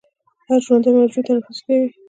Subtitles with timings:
[0.47, 1.87] هر ژوندی موجود تنفس کوي